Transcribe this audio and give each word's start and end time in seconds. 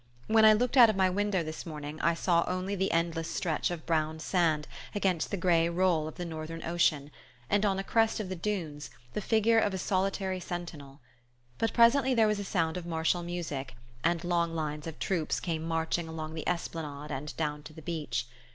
When 0.25 0.45
I 0.45 0.53
looked 0.53 0.77
out 0.77 0.89
of 0.89 0.95
my 0.95 1.11
window 1.11 1.43
this 1.43 1.63
morning 1.63 2.01
I 2.01 2.15
saw 2.15 2.43
only 2.47 2.73
the 2.73 2.91
endless 2.91 3.27
stretch 3.29 3.69
of 3.69 3.85
brown 3.85 4.17
sand 4.19 4.67
against 4.95 5.29
the 5.29 5.37
grey 5.37 5.69
roll 5.69 6.07
of 6.07 6.15
the 6.15 6.25
Northern 6.25 6.63
Ocean 6.65 7.11
and, 7.51 7.63
on 7.67 7.77
a 7.77 7.83
crest 7.83 8.19
of 8.19 8.27
the 8.27 8.35
dunes, 8.35 8.89
the 9.13 9.21
figure 9.21 9.59
of 9.59 9.75
a 9.75 9.77
solitary 9.77 10.39
sentinel. 10.39 11.01
But 11.59 11.71
presently 11.73 12.15
there 12.15 12.25
was 12.25 12.39
a 12.39 12.43
sound 12.43 12.77
of 12.77 12.87
martial 12.87 13.21
music, 13.21 13.75
and 14.03 14.23
long 14.23 14.55
lines 14.55 14.87
of 14.87 14.97
troops 14.97 15.39
came 15.39 15.61
marching 15.63 16.07
along 16.07 16.33
the 16.33 16.49
esplanade 16.49 17.11
and 17.11 17.37
down 17.37 17.61
to 17.61 17.71
the 17.73 17.83
beach. 17.83 18.25